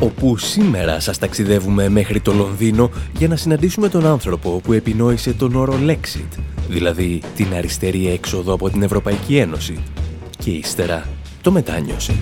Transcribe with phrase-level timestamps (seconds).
[0.00, 5.54] Όπου σήμερα σας ταξιδεύουμε μέχρι το Λονδίνο για να συναντήσουμε τον άνθρωπο που επινόησε τον
[5.54, 6.38] όρο Lexit,
[6.68, 9.78] δηλαδή την αριστερή έξοδο από την Ευρωπαϊκή Ένωση.
[10.38, 11.08] Και ύστερα
[11.40, 12.14] το μετάνιωσε.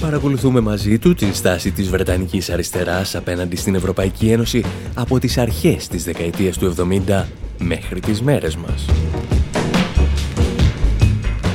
[0.00, 5.88] Παρακολουθούμε μαζί του την στάση της Βρετανικής αριστεράς απέναντι στην Ευρωπαϊκή Ένωση από τις αρχές
[5.88, 6.74] της δεκαετίας του
[7.08, 7.24] 70
[7.58, 8.84] μέχρι τις μέρες μας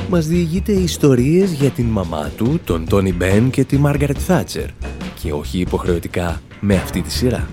[0.08, 4.66] μας διηγείται ιστορίες για την μαμά του, τον Τόνι Μπεν και τη Μάργαρετ Θάτσερ
[5.22, 7.48] και όχι υποχρεωτικά με αυτή τη σειρά.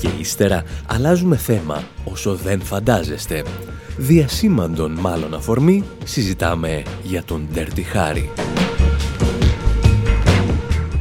[0.00, 3.44] Και ύστερα αλλάζουμε θέμα όσο δεν φαντάζεστε.
[3.96, 8.24] Διασήμαντον μάλλον αφορμή συζητάμε για τον Dirty Harry.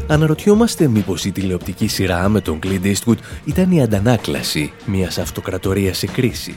[0.08, 6.08] Αναρωτιόμαστε μήπως η τηλεοπτική σειρά με τον Clint Eastwood ήταν η αντανάκλαση μιας αυτοκρατορίας σε
[6.08, 6.56] κρίση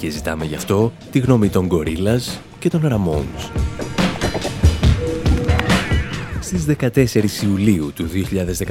[0.00, 3.50] και ζητάμε γι' αυτό τη γνώμη των Gorillaz και των Ramones.
[6.40, 8.06] Στις 14 Ιουλίου του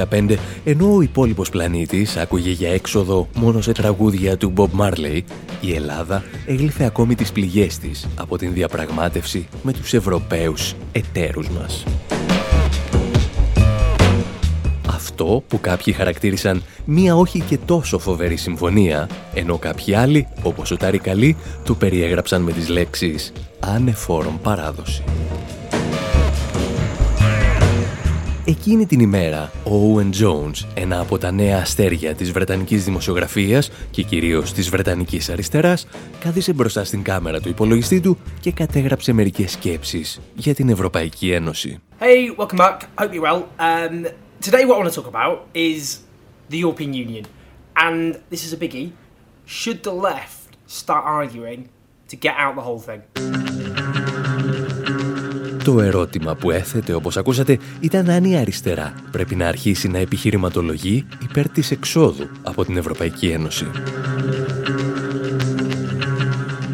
[0.09, 5.21] 2015, ενώ ο υπόλοιπος πλανήτης άκουγε για έξοδο μόνο σε τραγούδια του Bob Marley,
[5.61, 11.85] η Ελλάδα έγλυφε ακόμη τις πληγές της από την διαπραγμάτευση με τους Ευρωπαίους εταίρους μας
[15.09, 20.77] αυτό που κάποιοι χαρακτήρισαν μία όχι και τόσο φοβερή συμφωνία, ενώ κάποιοι άλλοι, όπως ο
[20.77, 25.03] Τάρι Καλή, του περιέγραψαν με τις λέξεις «ανεφόρον παράδοση».
[28.45, 34.01] Εκείνη την ημέρα, ο Owen Jones, ένα από τα νέα αστέρια της Βρετανικής δημοσιογραφίας και
[34.01, 35.87] κυρίως της Βρετανικής αριστεράς,
[36.19, 41.79] κάθισε μπροστά στην κάμερα του υπολογιστή του και κατέγραψε μερικές σκέψεις για την Ευρωπαϊκή Ένωση.
[41.99, 42.77] Hey, welcome back.
[42.97, 43.43] Hope you're well.
[43.59, 45.99] Um, today what I want to talk about is
[46.49, 47.25] the European Union.
[47.75, 48.91] And this is a biggie.
[49.45, 51.69] Should the left start arguing
[52.09, 53.01] to get out the whole thing?
[55.63, 61.05] Το ερώτημα που έθετε, όπως ακούσατε, ήταν αν η αριστερά πρέπει να αρχίσει να επιχειρηματολογεί
[61.21, 63.65] υπέρ της εξόδου από την Ευρωπαϊκή Ένωση.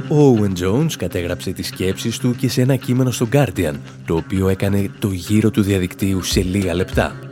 [0.10, 3.74] Ο Owen Jones κατέγραψε τις σκέψεις του και σε ένα κείμενο στο Guardian,
[4.06, 7.25] το οποίο έκανε το γύρο του διαδικτύου σε λίγα λεπτά.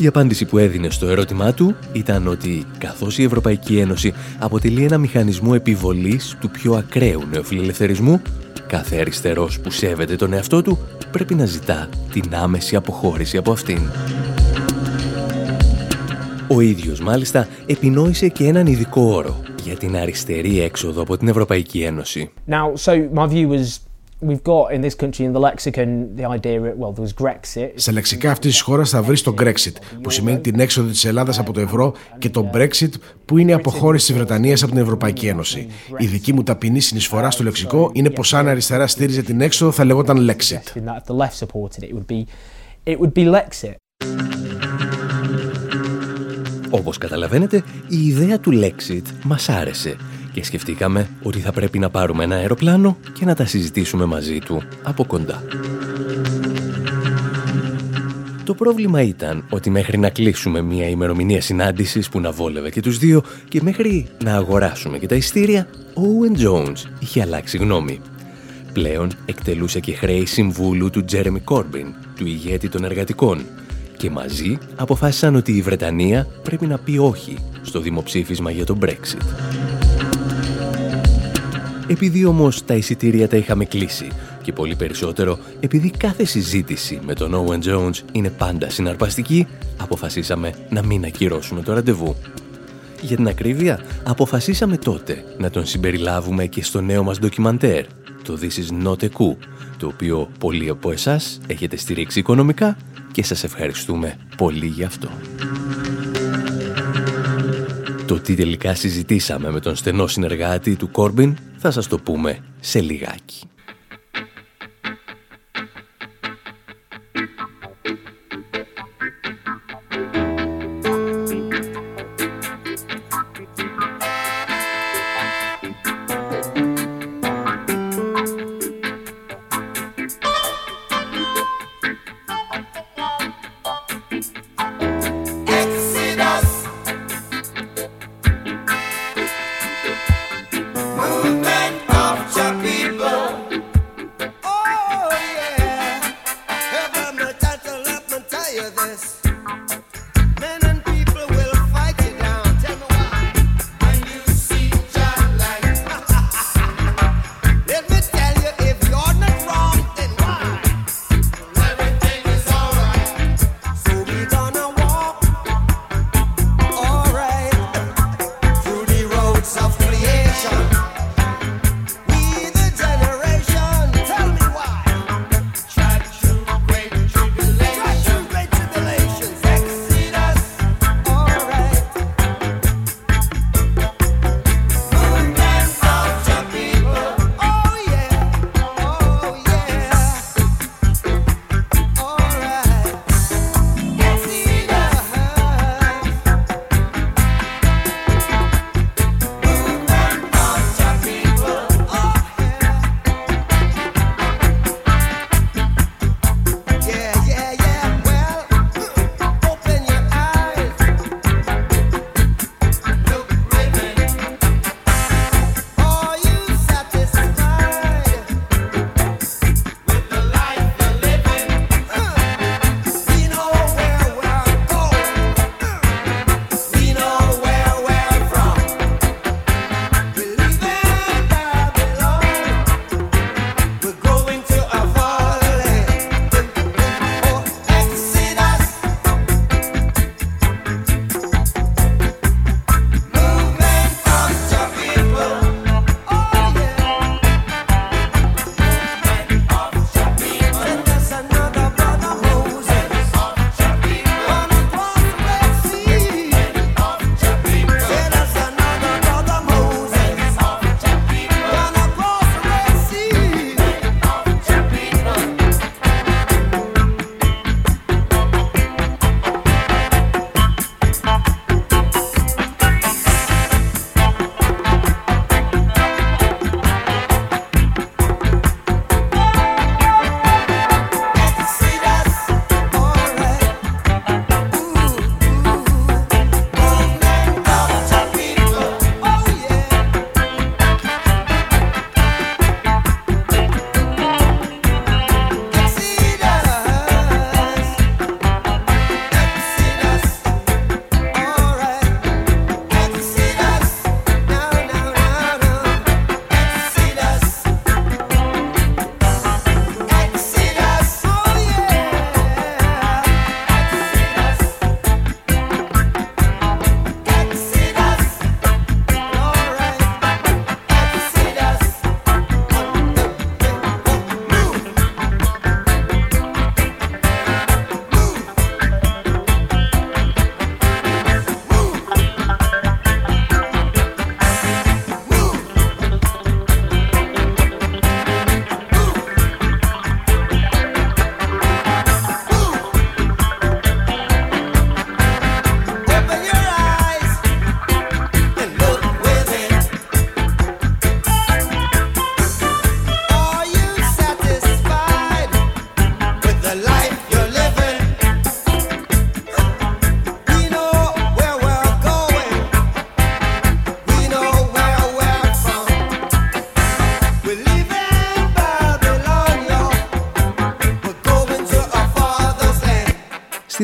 [0.00, 4.98] Η απάντηση που έδινε στο ερώτημά του ήταν ότι καθώς η Ευρωπαϊκή Ένωση αποτελεί ένα
[4.98, 8.22] μηχανισμό επιβολής του πιο ακραίου νεοφιλελευθερισμού,
[8.66, 10.78] κάθε αριστερός που σέβεται τον εαυτό του
[11.10, 13.80] πρέπει να ζητά την άμεση αποχώρηση από αυτήν.
[16.48, 21.80] Ο ίδιος μάλιστα επινόησε και έναν ειδικό όρο για την αριστερή έξοδο από την Ευρωπαϊκή
[21.80, 22.30] Ένωση.
[22.48, 23.89] Now, so my view was
[24.20, 27.70] we've got in this country in the lexicon the idea well there was Grexit.
[27.74, 31.38] Σε λεξικά αυτής της χώρας θα βρεις το Grexit, που σημαίνει την έξοδο της Ελλάδας
[31.38, 32.90] από το ευρώ, και το Brexit,
[33.24, 35.66] που είναι η αποχώρηση της Βρετανίας από την Ευρωπαϊκή Ένωση.
[35.98, 39.84] Η δική μου ταπεινή συνεισφορά στο λεξικό είναι πως αν αριστερά στήριζε την έξοδο θα
[39.84, 40.80] λεγόταν Lexit.
[46.70, 49.96] Όπως καταλαβαίνετε, η ιδέα του Lexit μας άρεσε
[50.32, 54.62] και σκεφτήκαμε ότι θα πρέπει να πάρουμε ένα αεροπλάνο και να τα συζητήσουμε μαζί του
[54.82, 55.42] από κοντά.
[58.44, 62.98] Το πρόβλημα ήταν ότι μέχρι να κλείσουμε μια ημερομηνία συνάντησης που να βόλευε και τους
[62.98, 68.00] δύο και μέχρι να αγοράσουμε και τα ειστήρια, ο Owen Jones είχε αλλάξει γνώμη.
[68.72, 73.44] Πλέον εκτελούσε και χρέη συμβούλου του Τζέρεμι Κόρμπιν, του ηγέτη των εργατικών,
[73.96, 79.89] και μαζί αποφάσισαν ότι η Βρετανία πρέπει να πει όχι στο δημοψήφισμα για το Brexit.
[81.90, 84.08] Επειδή όμως τα εισιτήρια τα είχαμε κλείσει
[84.42, 89.46] και πολύ περισσότερο επειδή κάθε συζήτηση με τον Owen Jones είναι πάντα συναρπαστική,
[89.76, 92.16] αποφασίσαμε να μην ακυρώσουμε το ραντεβού.
[93.00, 97.84] Για την ακρίβεια, αποφασίσαμε τότε να τον συμπεριλάβουμε και στο νέο μας ντοκιμαντέρ,
[98.24, 99.36] το This is not a coup,
[99.76, 102.76] το οποίο πολλοί από εσάς έχετε στηρίξει οικονομικά
[103.12, 105.08] και σας ευχαριστούμε πολύ γι' αυτό.
[108.06, 112.80] Το τι τελικά συζητήσαμε με τον στενό συνεργάτη του Κόρμπιν θα σας το πούμε σε
[112.80, 113.42] λιγάκι.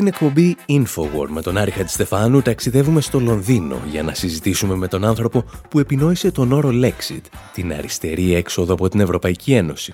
[0.07, 5.05] Στην εκπομπή Infowar με τον Άρη Χατζηστεφάνου ταξιδεύουμε στο Λονδίνο για να συζητήσουμε με τον
[5.05, 7.21] άνθρωπο που επινόησε τον όρο Lexit,
[7.53, 9.93] την αριστερή έξοδο από την Ευρωπαϊκή Ένωση.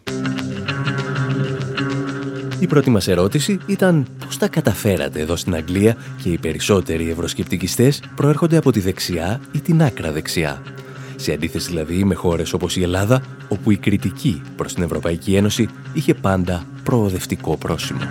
[2.59, 8.03] Η πρώτη μας ερώτηση ήταν πώς τα καταφέρατε εδώ στην Αγγλία και οι περισσότεροι ευρωσκεπτικιστές
[8.15, 10.61] προέρχονται από τη δεξιά ή την άκρα δεξιά.
[11.15, 15.67] Σε αντίθεση δηλαδή με χώρες όπως η Ελλάδα, όπου η κριτική προς την Ευρωπαϊκή Ένωση
[15.93, 18.01] είχε πάντα προοδευτικό πρόσημο.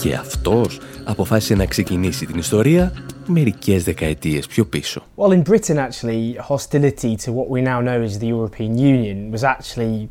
[0.00, 2.92] Και αυτός αποφάσισε να ξεκινήσει την ιστορία
[3.26, 5.02] μερικές δεκαετίες πιο πίσω.
[5.16, 9.42] Well, in Britain actually, hostility to what we now know as the European Union was
[9.42, 10.08] actually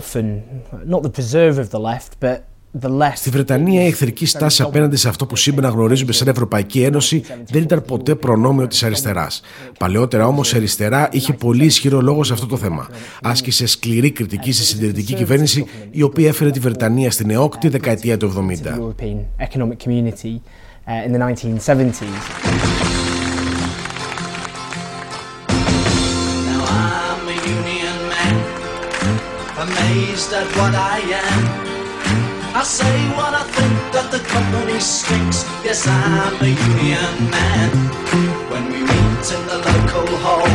[0.00, 0.26] often
[0.84, 2.38] not the preserve of the left, but
[3.14, 7.62] Στη Βρετανία η εχθρική στάση απέναντι σε αυτό που σήμερα γνωρίζουμε σαν Ευρωπαϊκή Ένωση δεν
[7.62, 9.40] ήταν ποτέ προνόμιο της αριστεράς.
[9.78, 12.88] Παλαιότερα όμως η αριστερά είχε πολύ ισχυρό λόγο σε αυτό το θέμα.
[13.22, 18.16] Άσκησε σκληρή κριτική στη συντηρητική κυβέρνηση η οποία έφερε τη Βρετανία στην ΕΟΚ τη δεκαετία
[18.16, 18.94] του 70.
[29.60, 31.67] amazed at what I am.
[32.58, 35.46] I say what I think that the company stinks.
[35.62, 37.70] Yes, I'm a union man.
[38.50, 40.50] When we meet in the local hall,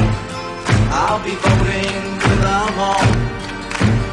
[0.91, 3.07] I'll be voting with them all.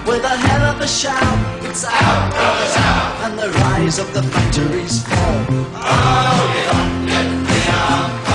[0.06, 1.34] With a hell of a shout,
[1.66, 5.46] it's out, brothers out, and the rise of the factories fall.
[5.74, 8.29] Oh, you don't get me,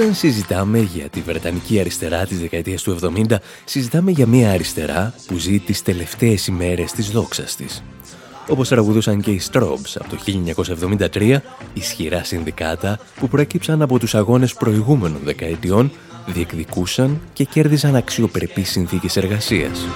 [0.00, 5.36] Όταν συζητάμε για τη Βρετανική αριστερά της δεκαετίας του 70, συζητάμε για μια αριστερά που
[5.36, 7.82] ζει τις τελευταίες ημέρες της δόξας της
[8.48, 10.18] όπως τραγουδούσαν και οι Strobes από το
[11.12, 11.36] 1973,
[11.74, 15.90] ισχυρά συνδικάτα που προέκυψαν από τους αγώνες προηγούμενων δεκαετιών,
[16.26, 19.86] διεκδικούσαν και κέρδιζαν αξιοπρεπείς συνθήκες εργασίας.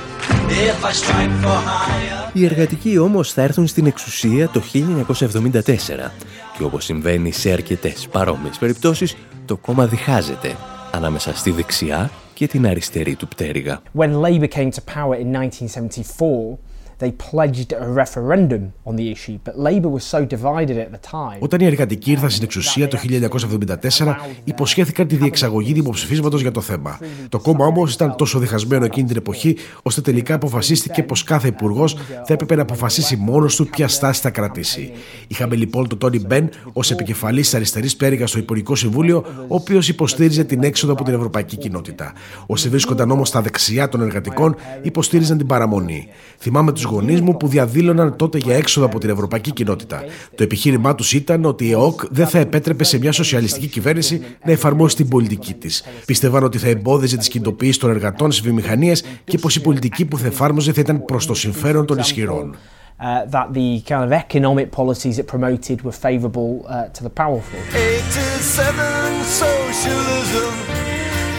[2.33, 6.11] Οι εργατικοί όμως θα έρθουν στην εξουσία το 1974
[6.59, 9.17] και όπως συμβαίνει σε αρκετές παρόμοιες περιπτώσεις,
[9.53, 10.57] το κόμμα διχάζεται
[10.93, 13.83] ανάμεσα στη δεξιά και την αριστερή του πτέρυγα.
[13.99, 16.59] When Labour came to power in 1974,
[21.39, 22.99] όταν οι εργατικοί ήρθαν στην εξουσία το
[23.99, 26.99] 1974, υποσχέθηκαν τη διεξαγωγή δημοψηφίσματος για το θέμα.
[27.29, 31.95] Το κόμμα όμως ήταν τόσο διχασμένο εκείνη την εποχή, ώστε τελικά αποφασίστηκε πως κάθε υπουργός
[32.27, 34.93] θα έπρεπε να αποφασίσει μόνος του ποια στάση θα κρατήσει.
[35.29, 39.89] Είχαμε λοιπόν τον Τόνι Μπεν ως επικεφαλής της αριστερής πέργας στο Υπουργικό Συμβούλιο, ο οποίος
[39.89, 42.13] υποστήριζε την έξοδο από την ευρωπαϊκή κοινότητα.
[42.47, 46.09] Όσοι βρίσκονταν όμως στα δεξιά των εργατικών, υποστήριζαν την παραμονή.
[46.39, 50.05] Θυμάμαι τους γονείς μου που διαδήλωναν τότε για έξοδο από την ευρωπαϊκή κοινότητα.
[50.35, 54.53] Το επιχείρημά τους ήταν ότι η ΕΟΚ δεν θα επέτρεπε σε μια σοσιαλιστική κυβέρνηση να
[54.53, 55.85] εφαρμόσει την πολιτική της.
[56.07, 60.19] Πίστευαν ότι θα εμπόδιζε τις κινητοποιήσει των εργατών στις βιομηχανίες και πως η πολιτική που
[60.19, 62.57] θα εφάρμοζε θα ήταν προς το συμφέρον των ισχυρών.
[63.03, 67.59] Uh, that the kind of economic policies it promoted were favorable uh, to the powerful.
[67.75, 70.53] 87 socialism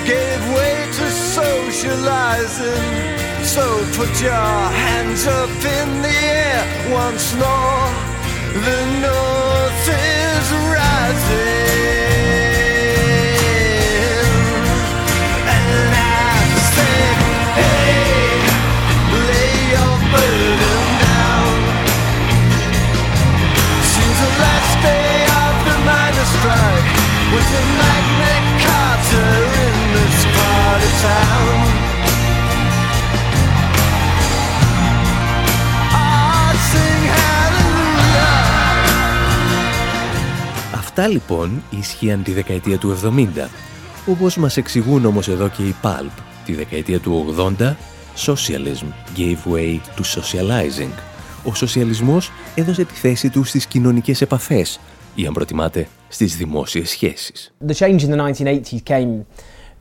[0.05, 1.09] gave way to
[1.39, 3.12] socializing.
[3.43, 7.89] So put your hands up in the air once more.
[8.65, 11.83] The north is rising.
[15.53, 17.15] And I said,
[17.59, 18.39] hey,
[19.27, 21.53] lay your burden down.
[23.93, 26.89] Since the last day of the miners' strike
[27.35, 28.33] with the Magna
[28.65, 29.25] Carta
[29.61, 31.92] in this part of town.
[40.95, 43.49] Αυτά λοιπόν ίσχυαν τη δεκαετία του 70.
[44.07, 46.11] Όπως μας εξηγούν όμως εδώ και οι Pulp,
[46.45, 47.75] τη δεκαετία του 80,
[48.25, 50.93] Socialism gave way to socializing.
[51.43, 54.79] Ο σοσιαλισμός έδωσε τη θέση του στις κοινωνικές επαφές
[55.15, 57.53] ή αν προτιμάτε στις δημόσιες σχέσεις.
[57.67, 59.23] The change in the 1980s came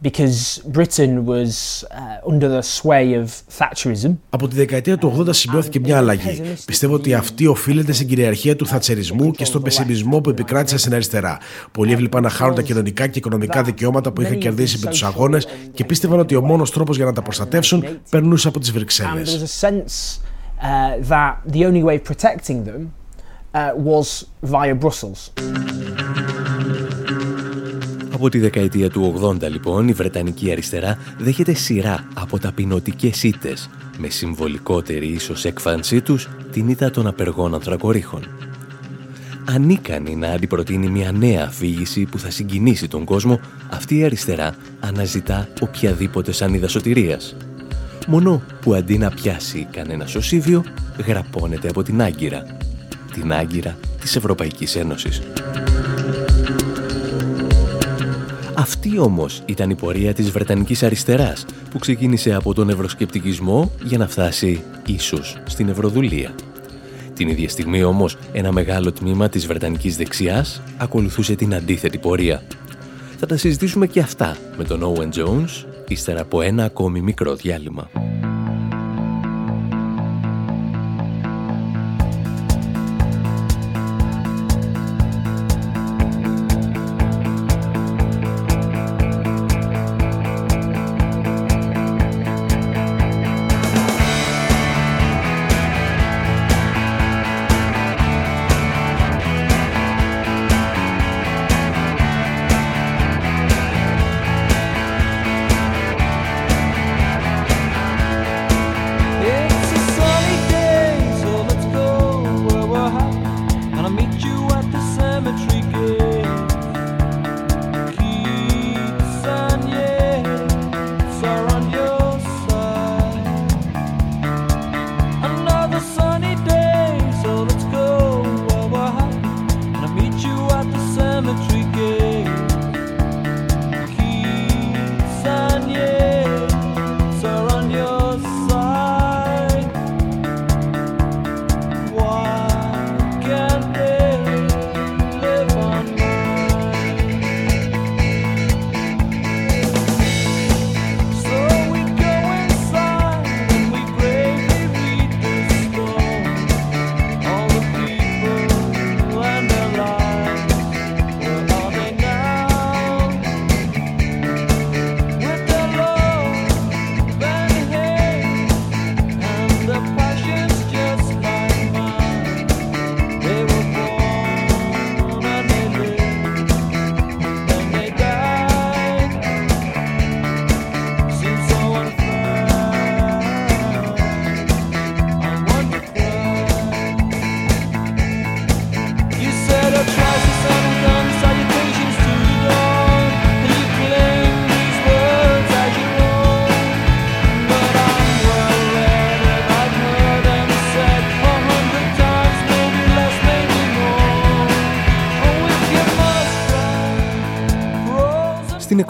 [0.03, 3.29] because Britain was uh, under the sway of
[3.59, 4.17] Thatcherism.
[4.31, 6.43] Από τη δεκαετία του 80 σημειώθηκε μια αλλαγή.
[6.65, 11.39] Πιστεύω ότι αυτή οφείλεται στην κυριαρχία του θατσερισμού και στον πεσημισμό που επικράτησε στην αριστερά.
[11.73, 15.47] Πολλοί έβλεπαν να χάνουν τα κοινωνικά και οικονομικά δικαιώματα που είχαν κερδίσει με τους αγώνες
[15.75, 19.61] και πίστευαν ότι ο μόνος τρόπος για να τα προστατεύσουν περνούσε από τις Βρυξέλλες.
[21.09, 22.93] that the only way of protecting them
[23.55, 25.31] uh, was via Brussels.
[28.23, 34.09] Από τη δεκαετία του 80 λοιπόν η Βρετανική αριστερά δέχεται σειρά από ταπεινωτικές ήττες με
[34.09, 38.27] συμβολικότερη ίσως έκφανσή τους την ήττα των απεργών ανθρακορίχων.
[39.45, 45.49] Ανίκανη να αντιπροτείνει μια νέα αφήγηση που θα συγκινήσει τον κόσμο, αυτή η αριστερά αναζητά
[45.61, 47.37] οποιαδήποτε σανίδα σωτηρίας.
[48.07, 50.65] Μόνο που αντί να πιάσει κανένα σωσίβιο,
[51.07, 52.57] γραπώνεται από την Άγκυρα.
[53.13, 55.23] Την Άγκυρα της Ευρωπαϊκής Ένωσης.
[58.55, 64.09] Αυτή όμως ήταν η πορεία της Βρετανικής αριστεράς που ξεκίνησε από τον ευρωσκεπτικισμό για να
[64.09, 66.35] φτάσει ίσως στην Ευρωδουλία.
[67.15, 72.43] Την ίδια στιγμή όμως ένα μεγάλο τμήμα της Βρετανικής δεξιάς ακολουθούσε την αντίθετη πορεία.
[73.19, 77.91] Θα τα συζητήσουμε και αυτά με τον Owen Jones ύστερα από ένα ακόμη μικρό διάλειμμα.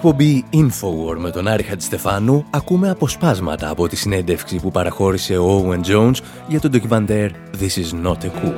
[0.05, 5.91] Εκπομπή Infowar με τον Άρη Χατζηστεφάνου ακούμε αποσπάσματα από τη συνέντευξη που παραχώρησε ο Owen
[5.91, 6.17] Jones
[6.49, 8.55] για τον ντοκιμαντέρ This is not a coup.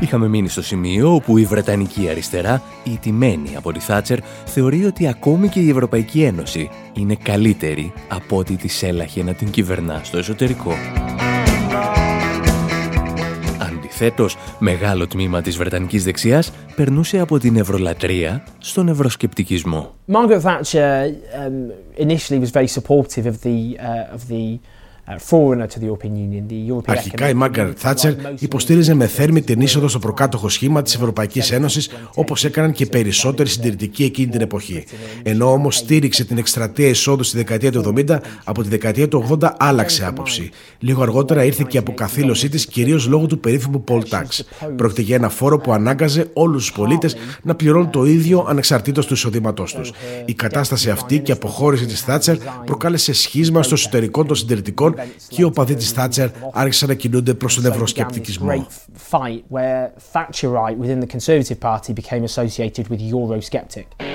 [0.00, 5.08] Είχαμε μείνει στο σημείο όπου η Βρετανική αριστερά, η τιμένη από τη Θάτσερ, θεωρεί ότι
[5.08, 10.18] ακόμη και η Ευρωπαϊκή Ένωση είναι καλύτερη από ό,τι της έλαχε να την κυβερνά στο
[10.18, 10.72] εσωτερικό.
[14.00, 19.94] Αντιθέτως, μεγάλο τμήμα της Βρετανικής δεξιάς περνούσε από την ευρωλατρεία στον ευρωσκεπτικισμό.
[20.12, 24.79] Margaret Thatcher um, initially was very supportive of the, uh, of the Uh,
[26.86, 31.90] Αρχικά η Μάγκαρετ Θάτσερ υποστήριζε με θέρμη την είσοδο στο προκάτοχο σχήμα της Ευρωπαϊκής Ένωσης,
[32.14, 34.84] όπως έκαναν και περισσότεροι συντηρητικοί εκείνη την εποχή.
[35.22, 39.50] Ενώ όμως στήριξε την εκστρατεία εισόδου στη δεκαετία του 70, από τη δεκαετία του 80
[39.58, 40.50] άλλαξε άποψη.
[40.78, 44.40] Λίγο αργότερα ήρθε και η αποκαθήλωσή της κυρίως λόγω του περίφημου Poll Tax.
[44.76, 49.14] Πρόκειται για ένα φόρο που ανάγκαζε όλους τους πολίτες να πληρώνουν το ίδιο ανεξαρτήτως του
[49.14, 49.92] εισοδήματός τους.
[50.24, 54.94] Η κατάσταση αυτή και η αποχώρηση της Θάτσερ προκάλεσε σχίσμα στο εσωτερικό των συντηρητικών
[55.28, 58.46] και οι οπαδοί της Θάτσερ άρχισαν να κινούνται προς τον ευρωσκεπτικισμό.
[58.46, 58.66] Με
[63.96, 64.09] το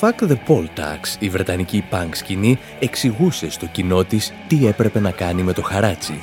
[0.00, 5.10] Fuck the Poll Tax, η βρετανική punk σκηνή εξηγούσε στο κοινό της τι έπρεπε να
[5.10, 6.22] κάνει με το χαράτσι.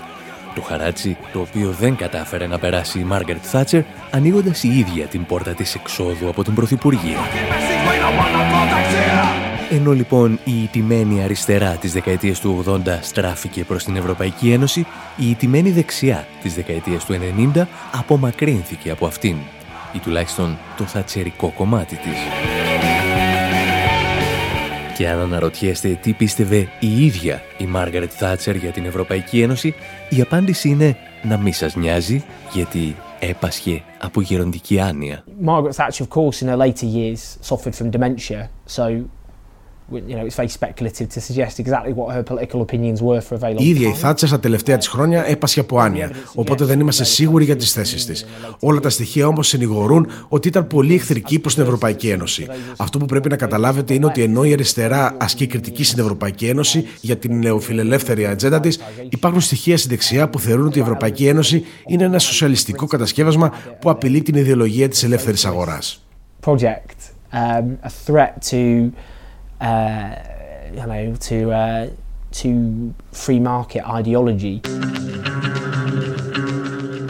[0.56, 5.26] Το χαράτσι, το οποίο δεν κατάφερε να περάσει η Μάργαρετ Θάτσερ, ανοίγοντας η ίδια την
[5.26, 7.18] πόρτα της εξόδου από την Πρωθυπουργία.
[9.72, 14.86] Ενώ λοιπόν η ιτημένη αριστερά της δεκαετίας του 80 στράφηκε προς την Ευρωπαϊκή Ένωση,
[15.16, 17.18] η ιτημένη δεξιά της δεκαετίας του
[17.56, 19.38] 90 απομακρύνθηκε από αυτήν,
[19.94, 22.57] ή τουλάχιστον το θατσερικό κομμάτι της.
[24.98, 29.76] Και αν αναρωτιέστε τι πίστευε η ίδια η Μάργαρετ Θάτσερ για την Ευρωπαϊκή Ένωση,
[30.10, 35.24] η απάντηση είναι να μην σας νοιάζει, γιατί έπασχε από γεροντική άνοια.
[35.46, 38.84] Margaret Thatcher, of course, in her later years suffered from dementia, so
[43.58, 47.46] η ίδια η Θάτσα στα τελευταία της χρόνια έπασε από άνοια, οπότε δεν είμαστε σίγουροι
[47.46, 48.26] για τις θέσεις της.
[48.60, 52.48] Όλα τα στοιχεία όμως συνηγορούν ότι ήταν πολύ εχθρική προς την Ευρωπαϊκή Ένωση.
[52.78, 56.86] Αυτό που πρέπει να καταλάβετε είναι ότι ενώ η αριστερά ασκεί κριτική στην Ευρωπαϊκή Ένωση
[57.02, 61.66] για την νεοφιλελεύθερη ατζέντα της, υπάρχουν στοιχεία στη δεξιά που θεωρούν ότι η Ευρωπαϊκή Ένωση
[61.88, 66.02] είναι ένα σοσιαλιστικό κατασκεύασμα που απειλεί την ιδεολογία της ελεύθερης αγοράς.
[66.46, 67.00] Project,
[67.34, 68.92] um, a threat to
[69.62, 70.16] uh,
[70.74, 71.88] you know, to, uh,
[72.32, 74.62] to free market ideology.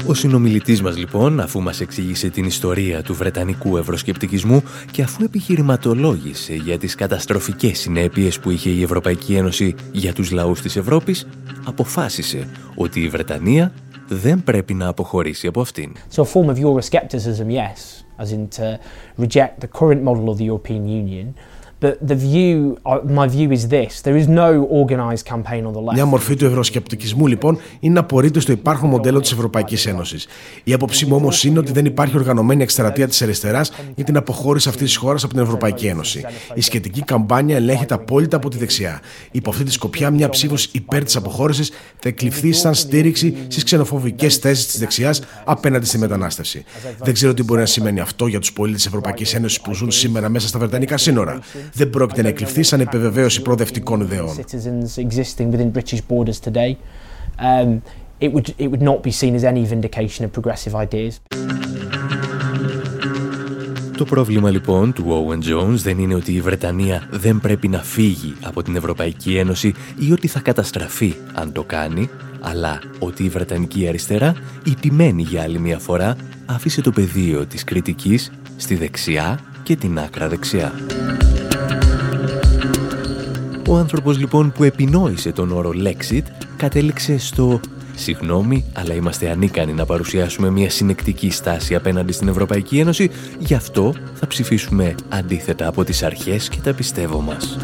[0.07, 6.53] Ο συνομιλητής μας λοιπόν, αφού μας εξήγησε την ιστορία του Βρετανικού ευρωσκεπτικισμού και αφού επιχειρηματολόγησε
[6.53, 11.27] για τις καταστροφικές συνέπειες που είχε η Ευρωπαϊκή Ένωση για τους λαούς της Ευρώπης,
[11.65, 13.71] αποφάσισε ότι η Βρετανία
[14.07, 15.93] δεν πρέπει να αποχωρήσει από αυτήν.
[16.15, 18.79] So a form of Euroscepticism, yes, as in to
[19.17, 21.33] reject the current model of the European Union,
[25.93, 30.27] Μια μορφή του ευρωσκεπτικισμού λοιπόν είναι να απορρίτως στο υπάρχον μοντέλο της Ευρωπαϊκής Ένωσης.
[30.63, 34.69] Η άποψή μου όμως είναι ότι δεν υπάρχει οργανωμένη εκστρατεία της αριστεράς για την αποχώρηση
[34.69, 36.23] αυτής της χώρας από την Ευρωπαϊκή Ένωση.
[36.53, 39.01] Η σχετική καμπάνια ελέγχεται απόλυτα από τη δεξιά.
[39.31, 44.35] Υπό αυτή τη σκοπιά, μια ψήφος υπέρ της αποχώρησης θα εκλειφθεί σαν στήριξη στις ξενοφοβικές
[44.35, 46.63] θέσεις της δεξιάς απέναντι στη μετανάστευση.
[46.99, 49.91] Δεν ξέρω τι μπορεί να σημαίνει αυτό για τους πολίτες της Ευρωπαϊκής Ένωσης που ζουν
[49.91, 51.39] σήμερα μέσα στα Βρετανικά σύνορα
[51.73, 54.35] δεν πρόκειται να εκλειφθεί σαν επιβεβαίωση προοδευτικών ιδεών.
[63.97, 68.35] Το πρόβλημα λοιπόν του Owen Jones δεν είναι ότι η Βρετανία δεν πρέπει να φύγει
[68.43, 72.09] από την Ευρωπαϊκή Ένωση ή ότι θα καταστραφεί αν το κάνει,
[72.41, 78.31] αλλά ότι η Βρετανική αριστερά, υπημένη για άλλη μια φορά, άφησε το πεδίο της κριτικής
[78.57, 80.73] στη δεξιά και την άκρα δεξιά.
[83.69, 86.21] Ο άνθρωπος λοιπόν που επινόησε τον όρο Lexit
[86.57, 87.59] κατέληξε στο
[87.95, 93.93] «Συγγνώμη, αλλά είμαστε ανίκανοι να παρουσιάσουμε μια συνεκτική στάση απέναντι στην Ευρωπαϊκή Ένωση, γι' αυτό
[94.13, 97.57] θα ψηφίσουμε αντίθετα από τις αρχές και τα πιστεύω μας».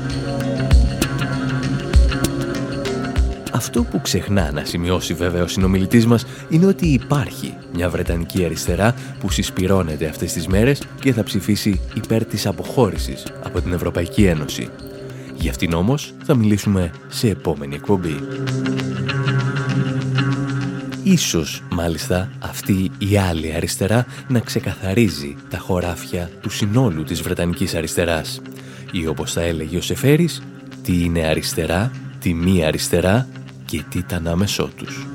[3.51, 8.95] Αυτό που ξεχνά να σημειώσει βέβαια ο συνομιλητής μας είναι ότι υπάρχει μια Βρετανική αριστερά
[9.19, 14.69] που συσπυρώνεται αυτές τις μέρες και θα ψηφίσει υπέρ της αποχώρησης από την Ευρωπαϊκή Ένωση.
[15.43, 18.15] Για αυτήν όμως θα μιλήσουμε σε επόμενη εκπομπή.
[21.03, 28.41] Ίσως, μάλιστα, αυτή η άλλη αριστερά να ξεκαθαρίζει τα χωράφια του συνόλου της Βρετανικής αριστεράς.
[28.91, 30.41] Ή όπως θα έλεγε ο Σεφέρης,
[30.83, 33.27] τι είναι αριστερά, τι μη αριστερά
[33.65, 35.07] και τι ήταν άμεσό τους.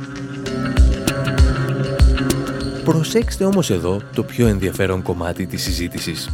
[2.85, 6.29] Προσέξτε όμως εδώ το πιο ενδιαφέρον κομμάτι της συζήτησης.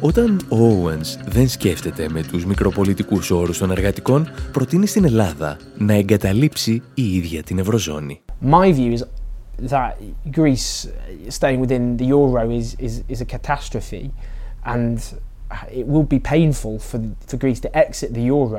[0.00, 5.94] Όταν ο Owens δεν σκέφτεται με τους μικροπολιτικούς όρους των εργατικών, προτείνει στην Ελλάδα να
[5.94, 8.20] εγκαταλείψει η ίδια την Ευρωζώνη.
[8.50, 9.02] My view is
[9.70, 9.92] that
[10.36, 10.88] Greece
[11.38, 14.10] staying within the euro is, is, is a catastrophe
[14.64, 14.98] and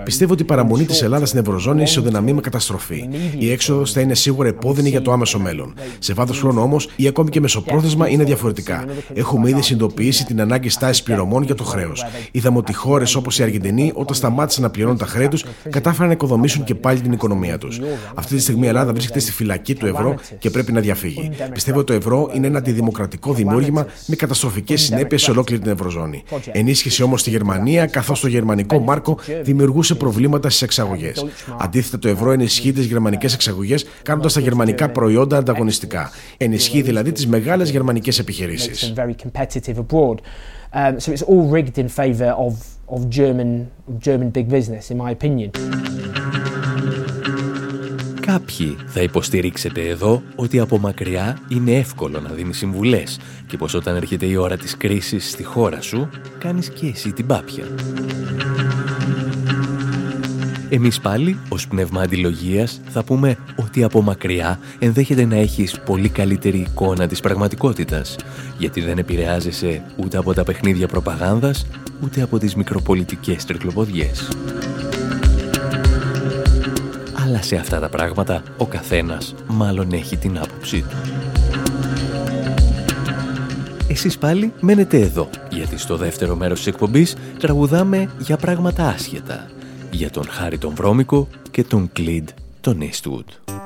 [0.04, 3.10] Πιστεύω ότι η παραμονή της Ελλάδας στην Ευρωζώνη ισοδυναμεί με καταστροφή.
[3.38, 5.74] Η έξοδος θα είναι σίγουρα επώδυνη για το άμεσο μέλλον.
[6.00, 8.86] Σε βάθος χρόνου όμως ή ακόμη και μεσοπρόθεσμα είναι διαφορετικά.
[9.14, 12.06] Έχουμε ήδη συνειδητοποιήσει την ανάγκη στάσης πληρωμών για το χρέος.
[12.32, 16.14] Είδαμε ότι χώρες όπως η Αργεντινή, όταν σταμάτησαν να πληρώνουν τα χρέη τους, κατάφεραν να
[16.14, 17.80] οικοδομήσουν και πάλι την οικονομία τους.
[18.14, 21.30] Αυτή τη στιγμή η Ελλάδα βρίσκεται στη φυλακή του ευρώ και πρέπει να διαφύγει.
[21.54, 26.24] Πιστεύω ότι το ευρώ είναι ένα αντιδημοκρατικό δημιούργημα με καταστροφικές συνέπειες σε ολόκληρη την Ευρωζώνη
[26.52, 31.26] ενίσχυση όμως στη Γερμανία, καθώς το γερμανικό μάρκο δημιουργούσε προβλήματα στις εξαγωγές.
[31.60, 36.12] Αντίθετα, το ευρώ ενισχύει τις γερμανικές εξαγωγές, κάνοντας τα γερμανικά προϊόντα ανταγωνιστικά.
[36.38, 38.94] Ενισχύει δηλαδή τις μεγάλες γερμανικές επιχειρήσεις.
[40.72, 42.54] Um, so it's all rigged in favor of,
[42.88, 45.52] of German, German big business, in my opinion.
[48.32, 53.96] Κάποιοι θα υποστηρίξετε εδώ ότι από μακριά είναι εύκολο να δίνει συμβουλές και πως όταν
[53.96, 57.64] έρχεται η ώρα της κρίσης στη χώρα σου, κάνεις και εσύ την πάπια.
[60.70, 66.58] Εμείς πάλι, ως πνεύμα αντιλογίας, θα πούμε ότι από μακριά ενδέχεται να έχεις πολύ καλύτερη
[66.58, 68.16] εικόνα της πραγματικότητας,
[68.58, 71.66] γιατί δεν επηρεάζεσαι ούτε από τα παιχνίδια προπαγάνδας,
[72.04, 74.28] ούτε από τις μικροπολιτικές τρικλοποδιές
[77.30, 80.96] αλλά σε αυτά τα πράγματα ο καθένας μάλλον έχει την άποψή του.
[83.88, 89.48] Εσείς πάλι μένετε εδώ, γιατί στο δεύτερο μέρος της εκπομπής τραγουδάμε για πράγματα άσχετα.
[89.92, 92.30] για τον Χάρη τον Βρώμικο και τον Κλίντ
[92.62, 93.60] τον Eastwood.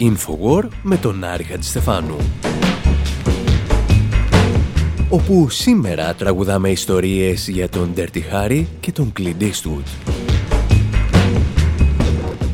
[0.00, 2.16] Infowar με τον Άρη Χατζηστεφάνου.
[5.08, 10.16] Όπου σήμερα τραγουδάμε ιστορίες για τον Dirty Harry και τον Clint Eastwood.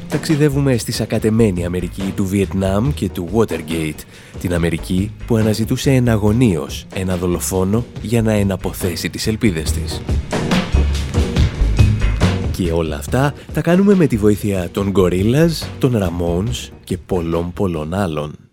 [0.09, 4.01] Ταξιδεύουμε στη σακατεμένη Αμερική του Βιετνάμ και του Watergate,
[4.41, 10.03] την Αμερική που αναζητούσε εναγωνίως ένα δολοφόνο για να εναποθέσει τις ελπίδες της.
[12.57, 17.95] Και όλα αυτά τα κάνουμε με τη βοήθεια των Gorillaz, των Ramones και πολλών πολλών
[17.95, 18.46] άλλων.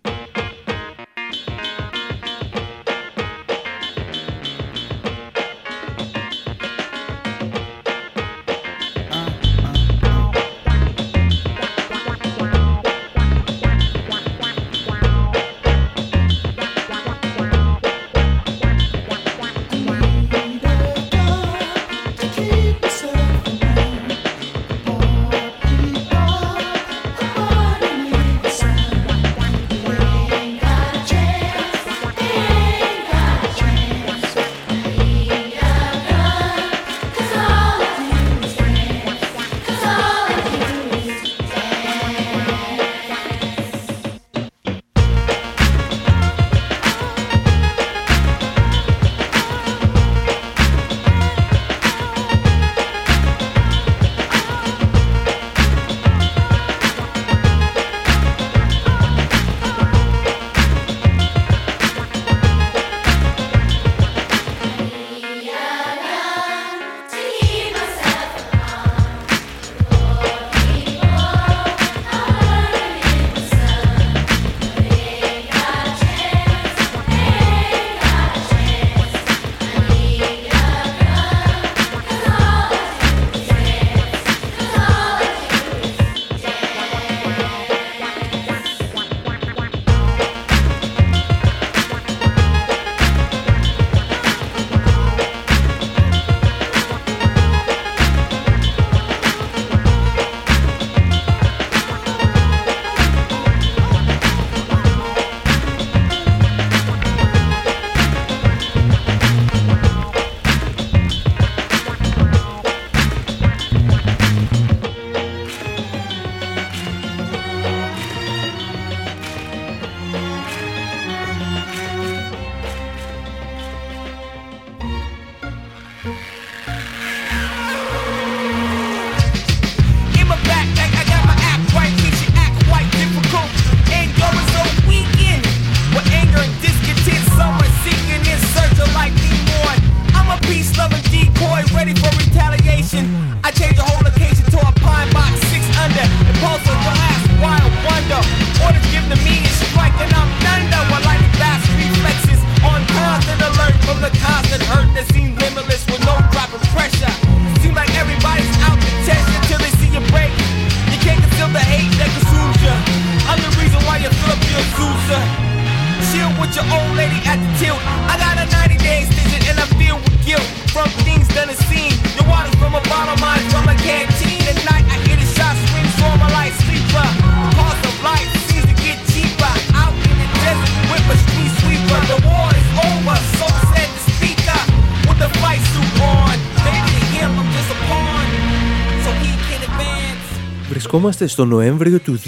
[191.04, 192.20] Βρισκόμαστε στο Νοέμβριο του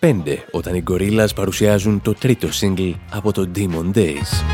[0.00, 0.14] 2005,
[0.50, 4.44] όταν οι Gorillaz παρουσιάζουν το τρίτο single από το Demon Days.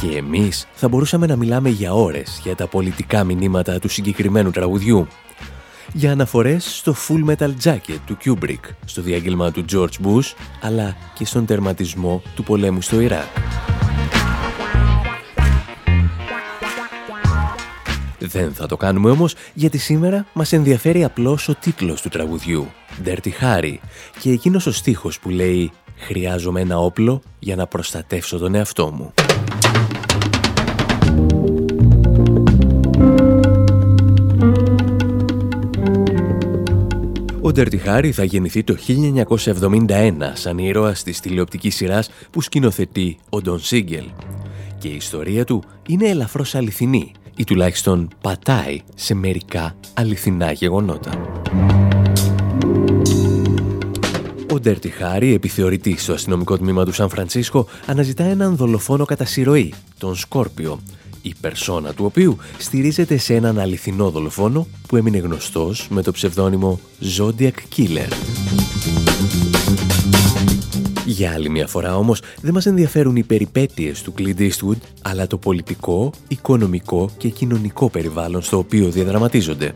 [0.00, 5.06] Και εμείς θα μπορούσαμε να μιλάμε για ώρες για τα πολιτικά μηνύματα του συγκεκριμένου τραγουδιού.
[5.92, 11.24] Για αναφορές στο Full Metal Jacket του Kubrick, στο διάγγελμα του George Bush, αλλά και
[11.24, 13.28] στον τερματισμό του πολέμου στο Ιράκ.
[18.30, 22.66] Δεν θα το κάνουμε όμως γιατί σήμερα μας ενδιαφέρει απλώς ο τίτλος του τραγουδιού
[23.04, 23.74] Dirty Harry
[24.20, 29.12] και εκείνος ο στίχος που λέει «Χρειάζομαι ένα όπλο για να προστατεύσω τον εαυτό μου».
[37.40, 38.76] Ο Dirty Harry θα γεννηθεί το
[39.88, 44.04] 1971 σαν ήρωας της τηλεοπτικής σειράς που σκηνοθετεί ο Don Siegel.
[44.78, 51.42] Και η ιστορία του είναι ελαφρώς αληθινή ή τουλάχιστον πατάει σε μερικά αληθινά γεγονότα.
[54.52, 59.74] Ο Ντέρτι Χάρη, επιθεωρητής στο αστυνομικό τμήμα του Σαν Φρανσίσκο, αναζητά έναν δολοφόνο κατά συρροή,
[59.98, 60.80] τον Σκόρπιο,
[61.22, 66.80] η περσόνα του οποίου στηρίζεται σε έναν αληθινό δολοφόνο που έμεινε γνωστός με το ψευδόνυμο
[67.18, 68.12] Zodiac Killer.
[71.06, 75.38] Για άλλη μια φορά όμως δεν μας ενδιαφέρουν οι περιπέτειες του Clint Eastwood, αλλά το
[75.38, 79.72] πολιτικό, οικονομικό και κοινωνικό περιβάλλον στο οποίο διαδραματίζονται.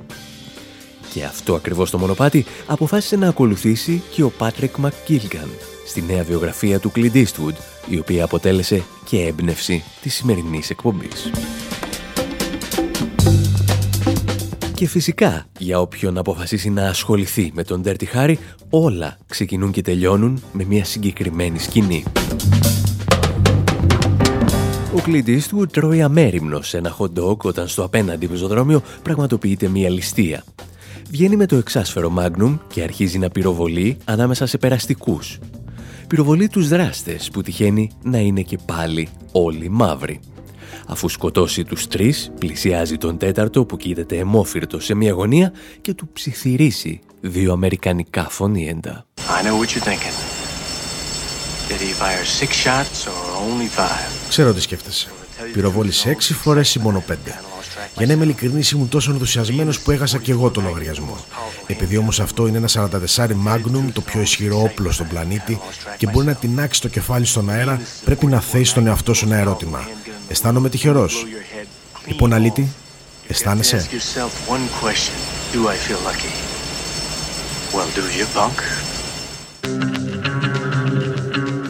[1.13, 5.49] Και αυτό ακριβώς το μονοπάτι αποφάσισε να ακολουθήσει και ο Patrick McGilgan
[5.87, 7.55] στη νέα βιογραφία του Clint Eastwood,
[7.89, 11.31] η οποία αποτέλεσε και έμπνευση της σημερινής εκπομπής.
[14.81, 18.35] Και φυσικά, για όποιον αποφασίσει να ασχοληθεί με τον Dirty Harry,
[18.71, 22.05] όλα ξεκινούν και τελειώνουν με μια συγκεκριμένη σκηνή.
[24.95, 29.91] Ο Clint Eastwood τρώει αμέριμνος σε ένα hot dog όταν στο απέναντι πεζοδρόμιο πραγματοποιείται μια
[29.91, 30.45] ληστεία.
[31.11, 35.39] Βγαίνει με το εξάσφαιρο Magnum και αρχίζει να πυροβολεί ανάμεσα σε περαστικούς.
[36.07, 40.21] Πυροβολεί τους δράστες που τυχαίνει να είναι και πάλι όλοι μαύροι.
[40.87, 46.09] Αφού σκοτώσει τους τρεις, πλησιάζει τον τέταρτο που κοίταται αιμόφυρτο σε μια γωνία και του
[46.13, 49.07] ψιθυρίσει δύο αμερικανικά φωνήεντα.
[54.29, 55.09] Ξέρω τι σκέφτεσαι.
[55.53, 57.41] Πυροβόλησε έξι φορές ή μόνο πέντε.
[57.97, 61.17] Για να είμαι ειλικρινής, ήμουν τόσο ενθουσιασμένος που έχασα και εγώ τον λογαριασμό.
[61.67, 65.61] Επειδή όμως αυτό είναι ένα 44 Magnum, το πιο ισχυρό όπλο στον πλανήτη,
[65.97, 69.37] και μπορεί να τεινάξει το κεφάλι στον αέρα, πρέπει να θέσεις τον εαυτό σου ένα
[69.37, 69.89] ερώτημα.
[70.31, 71.27] Αισθάνομαι τυχερός.
[72.07, 72.69] Λοιπόν, Αλήτη,
[73.29, 73.89] αισθάνεσαι.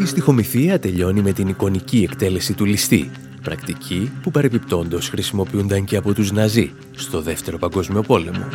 [0.00, 3.11] Η στοιχομηθεία τελειώνει με την εικονική εκτέλεση του ληστή,
[3.42, 8.48] πρακτική που παρεπιπτόντως χρησιμοποιούνταν και από τους Ναζί στο Δεύτερο Παγκόσμιο Πόλεμο.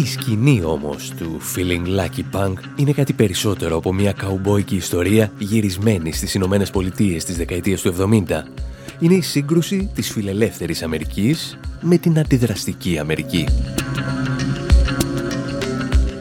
[0.00, 6.12] Η σκηνή όμως του Feeling Lucky Punk είναι κάτι περισσότερο από μια καουμπόικη ιστορία γυρισμένη
[6.12, 8.42] στις Ηνωμένες Πολιτείες της δεκαετίας του 70.
[8.98, 13.44] Είναι η σύγκρουση της φιλελεύθερης Αμερικής με την αντιδραστική Αμερική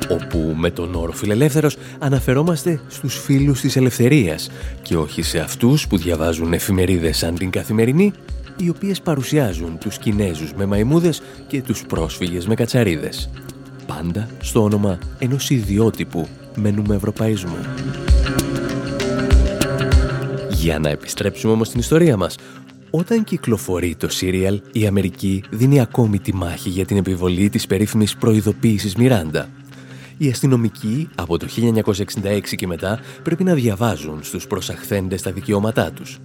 [0.10, 4.50] όπου με τον όρο φιλελεύθερος αναφερόμαστε στους φίλους της ελευθερίας
[4.82, 8.12] και όχι σε αυτούς που διαβάζουν εφημερίδες σαν την καθημερινή
[8.58, 13.30] οι οποίες παρουσιάζουν τους Κινέζους με μαϊμούδες και τους πρόσφυγες με κατσαρίδες
[13.96, 17.58] πάντα στο όνομα ενός ιδιότυπου με ευρωπαϊσμό.
[20.52, 22.36] Για να επιστρέψουμε όμως στην ιστορία μας,
[22.90, 28.16] όταν κυκλοφορεί το σύριαλ, η Αμερική δίνει ακόμη τη μάχη για την επιβολή της περίφημης
[28.16, 29.50] προειδοποίησης Μιράντα.
[30.18, 36.20] Οι αστυνομικοί από το 1966 και μετά πρέπει να διαβάζουν στους προσαχθέντες τα δικαιώματά τους.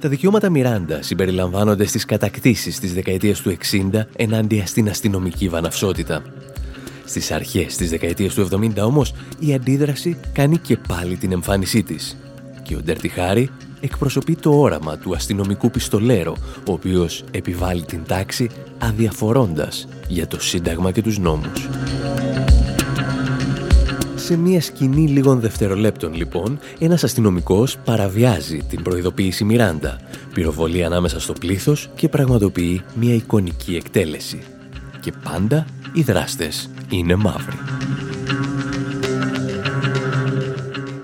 [0.00, 6.22] Τα δικαιώματα Μιράντα συμπεριλαμβάνονται στις κατακτήσεις της δεκαετίας του 60 ενάντια στην αστυνομική βαναυσότητα.
[7.06, 12.16] Στις αρχές της δεκαετίας του 70 όμως η αντίδραση κάνει και πάλι την εμφάνισή της
[12.62, 13.50] και ο Ντέρτι Χάρη
[13.80, 16.36] εκπροσωπεί το όραμα του αστυνομικού πιστολέρο
[16.68, 21.68] ο οποίος επιβάλλει την τάξη αδιαφορώντας για το Σύνταγμα και τους νόμους.
[24.14, 30.00] Σε μια σκηνή λίγων δευτερολέπτων λοιπόν, ένας αστυνομικός παραβιάζει την προειδοποίηση Μιράντα,
[30.34, 34.42] πυροβολεί ανάμεσα στο πλήθος και πραγματοποιεί μια εικονική εκτέλεση.
[35.06, 37.56] Και πάντα οι δράστες είναι μαύροι.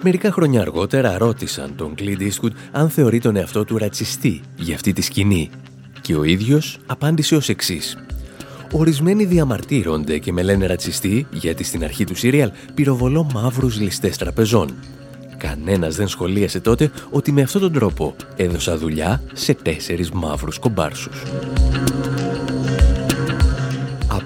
[0.03, 4.93] Μερικά χρόνια αργότερα ρώτησαν τον Clint Eastwood αν θεωρεί τον εαυτό του ρατσιστή για αυτή
[4.93, 5.51] τη σκηνή
[6.01, 7.99] και ο ίδιος απάντησε ως εξής.
[8.73, 14.69] Ορισμένοι διαμαρτύρονται και με λένε ρατσιστή γιατί στην αρχή του σύριαλ πυροβολώ μαύρους ληστές τραπεζών.
[15.37, 21.23] Κανένας δεν σχολίασε τότε ότι με αυτόν τον τρόπο έδωσα δουλειά σε τέσσερις μαύρους κομπάρσους.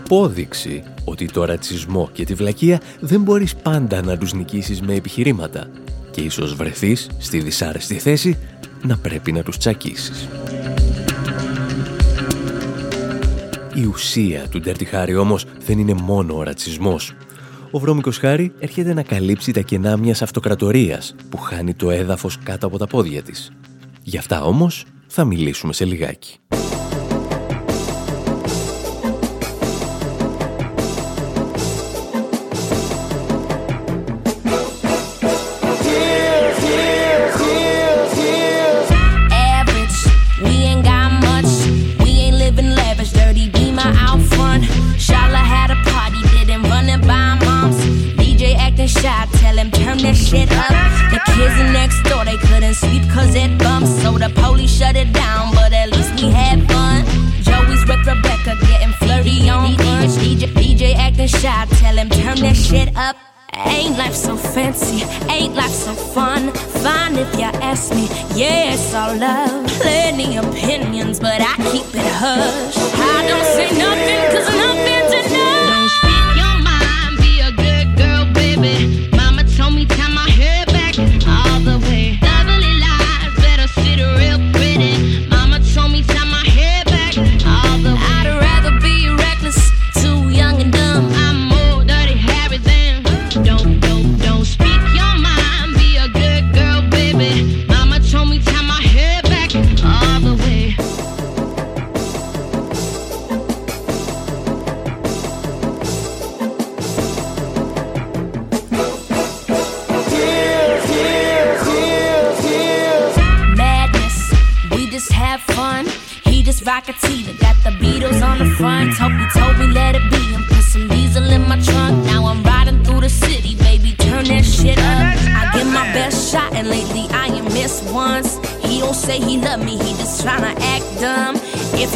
[0.08, 5.68] Απόδειξη ότι το ρατσισμό και τη βλακεία δεν μπορείς πάντα να τους νικήσεις με επιχειρήματα
[6.10, 8.38] και ίσως βρεθείς στη δυσάρεστη θέση
[8.82, 10.28] να πρέπει να τους τσακίσεις.
[13.74, 17.14] Η ουσία του Ντέρτι Χάρη όμως δεν είναι μόνο ο ρατσισμός.
[17.70, 22.66] Ο βρώμικος Χάρη έρχεται να καλύψει τα κενά μιας αυτοκρατορίας που χάνει το έδαφος κάτω
[22.66, 23.52] από τα πόδια της.
[24.02, 26.38] Γι' αυτά όμως θα μιλήσουμε σε λιγάκι.
[52.80, 53.90] sleep cause it bumps.
[54.02, 57.04] So the police shut it down, but at least we had fun.
[57.42, 60.14] Joey's with Rebecca getting flirty on brunch.
[60.22, 63.16] DJ, DJ acting shy, tell him turn that shit up.
[63.54, 65.04] Ain't life so fancy?
[65.30, 66.52] Ain't life so fun?
[66.84, 68.06] Fine if you ask me.
[68.34, 69.66] Yeah, it's all love.
[69.80, 72.76] Plenty opinions, but I keep it hush.
[72.76, 74.95] I don't say nothing, cause nothing.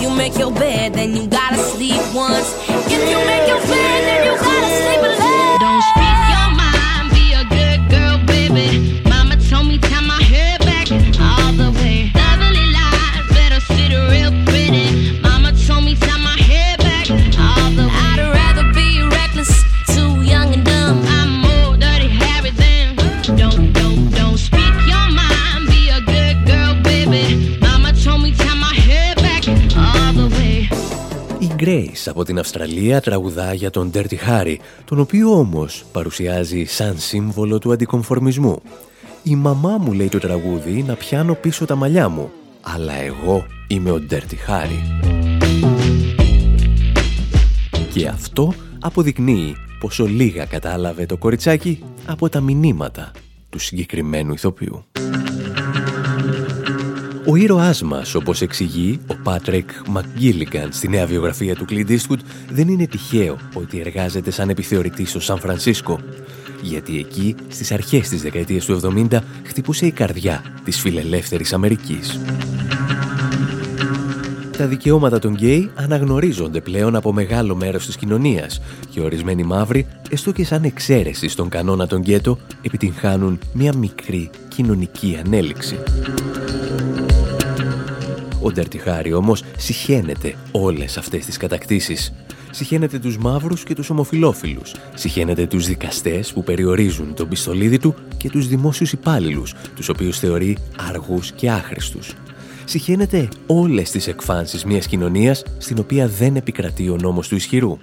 [0.00, 2.54] You make your bed, then you gotta sleep once.
[2.86, 4.19] If you make your bed,
[32.08, 37.72] από την Αυστραλία τραγουδά για τον Dirty Harry, τον οποίο όμως παρουσιάζει σαν σύμβολο του
[37.72, 38.62] αντικομφορμισμού.
[39.22, 42.30] «Η μαμά μου λέει το τραγούδι να πιάνω πίσω τα μαλλιά μου,
[42.60, 44.80] αλλά εγώ είμαι ο Dirty Harry».
[47.92, 53.10] Και αυτό αποδεικνύει πόσο λίγα κατάλαβε το κοριτσάκι από τα μηνύματα
[53.50, 54.84] του συγκεκριμένου ηθοποιού.
[57.30, 62.18] Ο ήρωάς μας, όπως εξηγεί ο Πάτρικ Μακγκίλιγκαν στη νέα βιογραφία του Clint Eastwood,
[62.50, 66.00] δεν είναι τυχαίο ότι εργάζεται σαν επιθεωρητής στο Σαν Φρανσίσκο.
[66.62, 72.20] Γιατί εκεί, στις αρχές της δεκαετίας του 70, χτυπούσε η καρδιά της φιλελεύθερης Αμερικής.
[74.56, 78.60] Τα δικαιώματα των γκέι αναγνωρίζονται πλέον από μεγάλο μέρος της κοινωνίας
[78.90, 85.18] και ορισμένοι μαύροι, έστω και σαν εξαίρεση στον κανόνα των γκέτο, επιτυγχάνουν μια μικρή κοινωνική
[85.24, 85.78] ανέλιξη.
[88.42, 92.12] Ο Νταρτιχάρη όμως συχαίνεται όλες αυτές τις κατακτήσεις.
[92.50, 94.74] Συχαίνεται τους μαύρους και τους ομοφιλόφιλους.
[94.94, 100.56] Συχαίνεται τους δικαστές που περιορίζουν τον πιστολίδι του και τους δημόσιους υπάλληλους, τους οποίους θεωρεί
[100.88, 102.14] αργούς και άχρηστους.
[102.64, 107.78] συχαίνεται όλες τις εκφάνσεις μιας κοινωνίας στην οποία δεν επικρατεί ο νόμος του ισχυρού.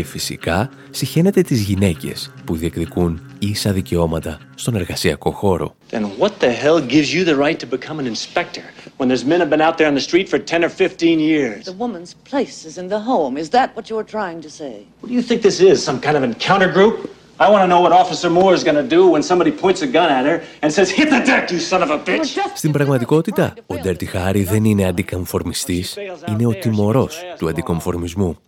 [0.00, 5.74] Και φυσικά συχαίνεται τις γυναίκες που διεκδικούν ίσα δικαιώματα στον εργασιακό χώρο.
[5.90, 8.64] Then what the hell gives you the right to become an inspector
[8.98, 11.64] when there's men have been out there on the street for 10 or 15 years?
[11.64, 13.32] The woman's place is in the home.
[13.44, 14.74] Is that what you're trying to say?
[15.00, 15.76] What do you think this is?
[15.88, 16.96] Some kind of encounter group?
[17.44, 19.90] I want to know what Officer Moore is going to do when somebody points a
[19.96, 22.38] gun at her and says, Hit the deck, you son of a bitch!
[22.54, 25.96] Στην πραγματικότητα, ο Ντέρτι Χάρη δεν είναι αντικομφορμιστής,
[26.28, 28.38] είναι ο τιμωρός του αντικομφορμισμού.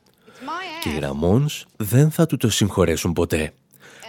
[0.82, 3.52] Και οι Ραμόνς δεν θα του το συγχωρέσουν ποτέ.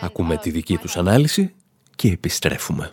[0.01, 1.53] Ακούμε τη δική τους ανάλυση
[1.95, 2.91] και επιστρέφουμε.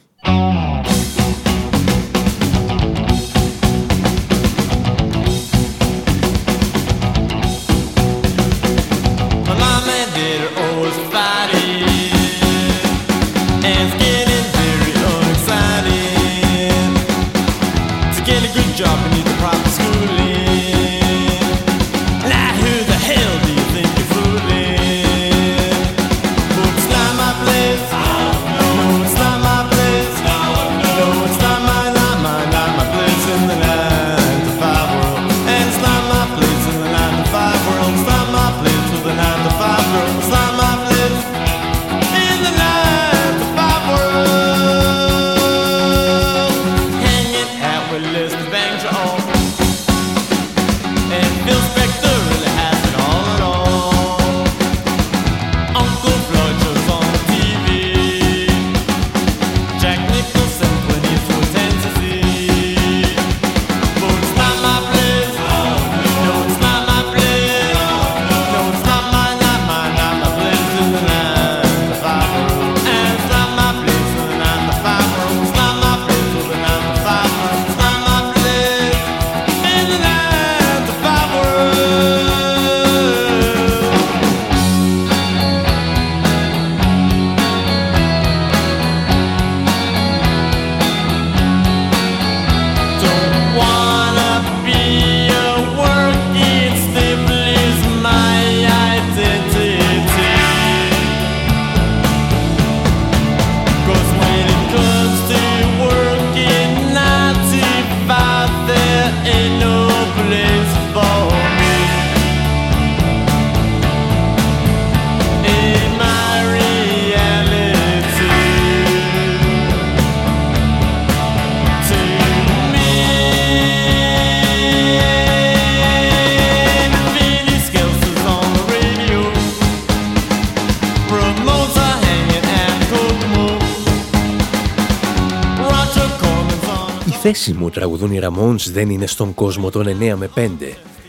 [137.90, 140.40] Τραγουδούν οι Ραμόνς δεν είναι στον κόσμο των 9 με 5.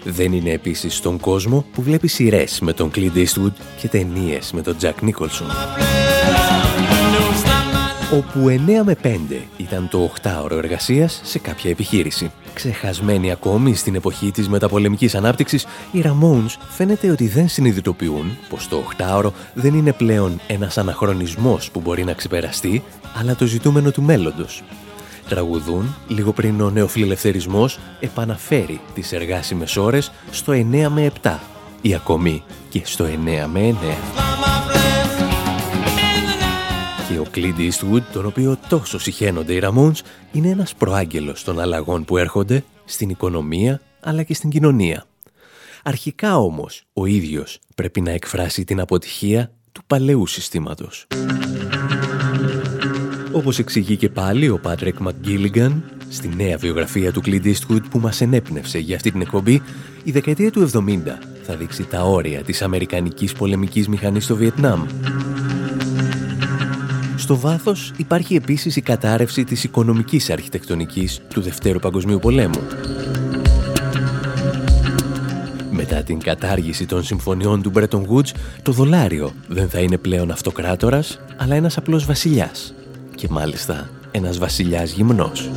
[0.04, 4.62] Δεν είναι επίσης στον κόσμο που βλέπει σειρές με τον Clint Eastwood και ταινίες με
[4.62, 5.46] τον Jack Nicholson.
[8.14, 9.18] Όπου 9 με 5
[9.58, 12.32] ήταν το 8ωρο εργασίας σε κάποια επιχείρηση.
[12.54, 18.84] Ξεχασμένοι ακόμη στην εποχή της μεταπολεμικής ανάπτυξης, οι Ramones φαίνεται ότι δεν συνειδητοποιούν πως το
[18.98, 24.64] 8ωρο δεν είναι πλέον ένας αναχρονισμός που μπορεί να ξεπεραστεί, αλλά το ζητούμενο του μέλλοντος
[25.30, 31.38] τραγουδούν λίγο πριν ο νεοφιλελευθερισμός επαναφέρει τις εργάσιμες ώρες στο 9 με 7
[31.82, 33.10] ή ακόμη και στο 9
[33.52, 33.76] με 9.
[37.08, 40.00] Και ο Clint Eastwood, τον οποίο τόσο συχαίνονται οι Ramones,
[40.32, 45.06] είναι ένας προάγγελος των αλλαγών που έρχονται στην οικονομία αλλά και στην κοινωνία.
[45.84, 51.08] Αρχικά όμως ο ίδιος πρέπει να εκφράσει την αποτυχία του παλαιού συστήματος.
[53.34, 58.22] Όπως εξηγεί και πάλι ο Πάτρεκ Μακγκίλιγκαν στη νέα βιογραφία του Clint Eastwood που μας
[58.22, 59.62] ενέπνευσε για αυτή την εκπομπή,
[60.04, 60.80] η δεκαετία του 70
[61.44, 64.86] θα δείξει τα όρια της Αμερικανικής πολεμικής μηχανής στο Βιετνάμ.
[67.16, 72.62] Στο βάθος υπάρχει επίσης η κατάρρευση της οικονομικής αρχιτεκτονικής του Δευτέρου Παγκοσμίου Πολέμου.
[75.72, 81.20] Μετά την κατάργηση των συμφωνιών του Bretton Woods, το δολάριο δεν θα είναι πλέον αυτοκράτορας,
[81.38, 82.74] αλλά ένας απλός βασιλιάς,
[83.22, 85.50] και μάλιστα ένας βασιλιάς γυμνός.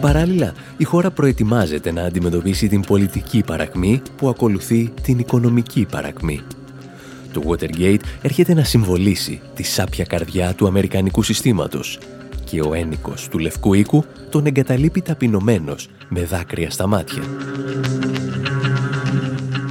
[0.00, 6.40] Παράλληλα, η χώρα προετοιμάζεται να αντιμετωπίσει την πολιτική παρακμή που ακολουθεί την οικονομική παρακμή.
[7.32, 11.98] Το Watergate έρχεται να συμβολήσει τη σάπια καρδιά του Αμερικανικού συστήματος
[12.44, 17.22] και ο ένικος του Λευκού Οίκου τον εγκαταλείπει ταπεινωμένος με δάκρυα στα μάτια.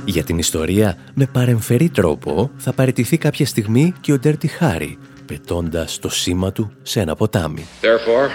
[0.05, 4.97] Για την ιστορία, με παρεμφερή τρόπο θα παραιτηθεί κάποια στιγμή και ο Ντέρτι Χάρη,
[5.33, 7.65] πετώντας το σήμα του σε ένα ποτάμι.
[7.81, 8.29] Therefore,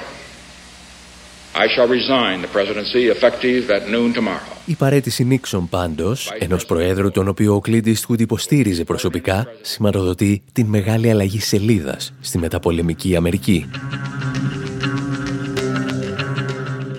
[1.54, 4.56] I shall resign the presidency effective at noon tomorrow.
[4.66, 10.66] Η παρέτηση Νίξον πάντως, ενός προέδρου τον οποίο ο Κλίντ Ιστκούτ υποστήριζε προσωπικά, σηματοδοτεί την
[10.66, 13.70] μεγάλη αλλαγή σελίδας στη μεταπολεμική Αμερική.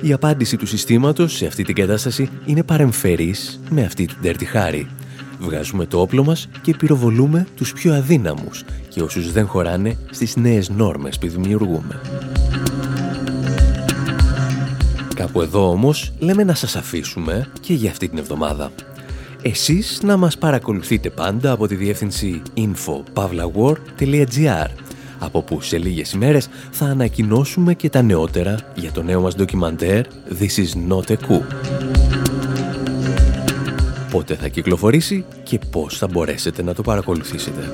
[0.02, 4.88] Η απάντηση του συστήματος σε αυτή την κατάσταση είναι παρεμφερής με αυτή του Ντέρτι Χάρη.
[5.40, 10.70] Βγάζουμε το όπλο μας και πυροβολούμε τους πιο αδύναμους και όσους δεν χωράνε στις νέες
[10.70, 12.02] νόρμες που δημιουργούμε.
[15.16, 18.72] Κάπου εδώ όμως λέμε να σας αφήσουμε και για αυτή την εβδομάδα.
[19.42, 24.68] Εσείς να μας παρακολουθείτε πάντα από τη διεύθυνση info.pavlawar.gr
[25.20, 30.06] από που σε λίγες ημέρες θα ανακοινώσουμε και τα νεότερα για το νέο μας ντοκιμαντέρ
[30.40, 31.42] This is not a coup.
[34.12, 37.72] Πότε θα κυκλοφορήσει και πώς θα μπορέσετε να το παρακολουθήσετε.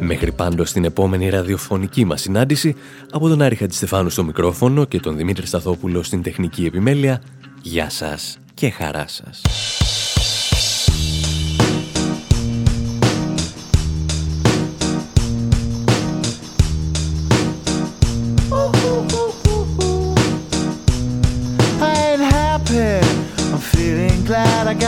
[0.00, 2.76] Μέχρι πάντως στην επόμενη ραδιοφωνική μας συνάντηση,
[3.10, 7.22] από τον Άρη Χατζηστεφάνου στο μικρόφωνο και τον Δημήτρη Σταθόπουλο στην τεχνική επιμέλεια,
[7.62, 9.42] γεια σας και χαρά σας.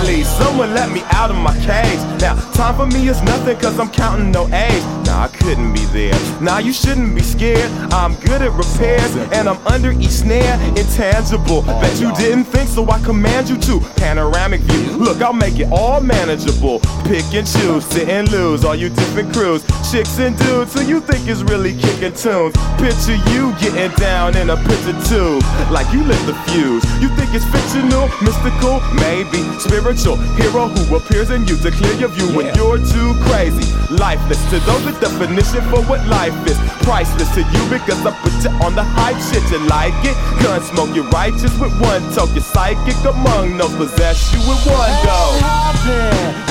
[0.00, 2.00] Finally, someone let me out of my cage.
[2.22, 4.82] Now, time for me is nothing cause I'm counting no A's.
[5.04, 6.14] Nah, I couldn't be there.
[6.40, 7.70] Nah, you shouldn't be scared.
[7.92, 10.58] I'm good at repairs and I'm under each snare.
[10.68, 11.62] Intangible.
[11.62, 13.80] Bet you didn't think so I command you to.
[13.96, 14.96] Panoramic view.
[14.96, 16.80] Look, I'll make it all manageable.
[17.04, 18.64] Pick and choose, sit and lose.
[18.64, 19.62] All you different crews.
[19.90, 22.56] Chicks and dudes who you think is really kicking tunes.
[22.78, 25.44] Picture you getting down in a picture tube.
[25.70, 26.84] Like you lit the fuse.
[27.02, 29.42] You think it's fictional, mystical, maybe
[29.90, 32.36] spiritual hero who appears in you to clear your view yeah.
[32.36, 33.66] when you're too crazy.
[33.90, 36.56] Lifeless to those, the definition for what life is.
[36.86, 39.42] Priceless to you because I put you on the hype shit.
[39.50, 40.14] You like it?
[40.42, 42.30] Gun smoke, you're righteous with one toe.
[42.34, 45.20] You're psychic among those possess you with one go.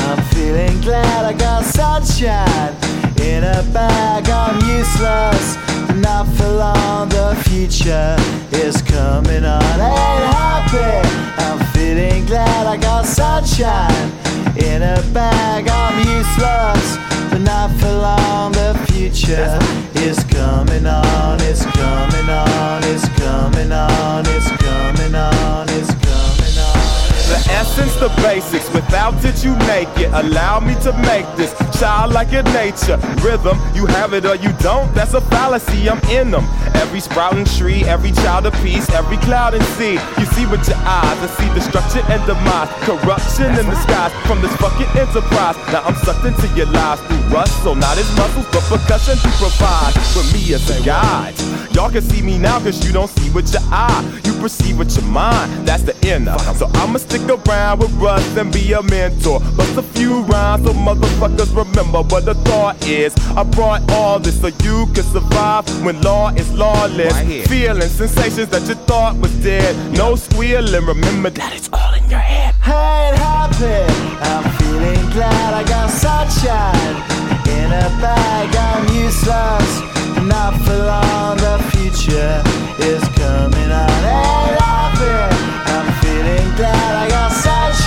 [0.10, 2.76] I'm feeling glad I got sunshine
[3.22, 4.28] in a bag.
[4.30, 5.56] I'm useless,
[5.96, 7.08] not for long.
[7.10, 8.18] The future
[8.52, 9.64] is coming on.
[9.80, 11.08] Ain't happy.
[11.40, 11.69] I'm
[12.20, 14.12] feeling glad I got sunshine
[14.58, 15.68] in a bag.
[15.68, 16.98] I'm useless,
[17.32, 18.52] but not for long.
[18.54, 19.58] The future
[19.96, 21.40] is coming on.
[21.42, 22.84] It's coming on.
[22.84, 24.26] It's coming on.
[24.28, 25.70] It's coming on.
[25.70, 25.89] It's
[27.60, 28.72] essence, the basics.
[28.74, 30.10] Without it, you make it.
[30.14, 32.98] Allow me to make this child like your nature.
[33.20, 34.88] Rhythm, you have it or you don't.
[34.96, 35.90] That's a fallacy.
[35.90, 36.46] I'm in them.
[36.76, 40.00] Every sprouting tree, every child of peace, every cloud and sea.
[40.18, 42.70] You see with your eyes I see destruction and demise.
[42.88, 45.58] Corruption in the skies from this fucking enterprise.
[45.74, 47.54] Now I'm sucked into your lies through rust.
[47.64, 51.36] So not as muscles, but percussion to provide for me as a guide.
[51.76, 54.02] Y'all can see me now cause you don't see with your eye.
[54.24, 55.68] You perceive with your mind.
[55.68, 56.38] That's the inner.
[56.56, 59.40] So I'ma stick around with Russ and be a mentor.
[59.58, 63.16] Bust a few rhymes so motherfuckers remember what the thought is.
[63.36, 67.12] I brought all this so you can survive when law is lawless.
[67.14, 69.74] Right Feeling sensations that you thought was dead.
[69.98, 72.54] No squealing, remember that it's all in your head.
[72.66, 73.82] I ain't happy,
[74.30, 76.96] I'm feeling glad I got sunshine
[77.58, 78.56] in a bag.
[78.56, 79.72] I'm useless,
[80.28, 81.38] not for long.
[81.38, 82.44] The future
[82.86, 84.06] is coming on.
[84.06, 84.49] Ain't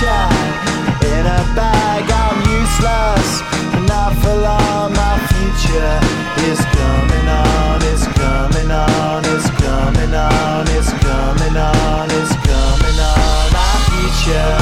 [0.03, 2.03] sunshine in a bag.
[2.11, 3.41] I'm useless
[3.87, 4.93] Not for long.
[4.93, 5.95] My future
[6.49, 13.45] is coming on, it's coming on, it's coming on, it's coming on, it's coming on.
[13.57, 14.55] My future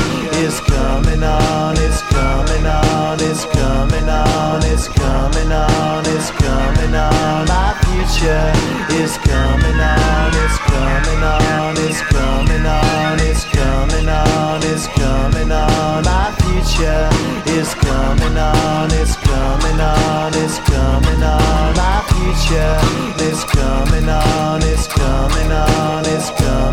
[0.43, 7.47] is coming on, it's coming on, it's coming on, it's coming on, it's coming on.
[7.47, 8.51] My future
[9.01, 14.40] is coming on, it's coming on, it's coming on, it's coming on,
[16.81, 21.79] future coming on, it's coming on, it's coming on.
[21.79, 22.77] Our future
[23.23, 26.70] is coming on, it's coming on, it's coming.